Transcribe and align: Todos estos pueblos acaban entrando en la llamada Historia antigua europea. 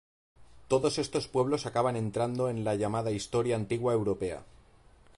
Todos 0.67 0.97
estos 0.97 1.27
pueblos 1.27 1.67
acaban 1.67 1.95
entrando 1.95 2.49
en 2.49 2.63
la 2.63 2.73
llamada 2.73 3.11
Historia 3.11 3.55
antigua 3.55 3.93
europea. 3.93 4.43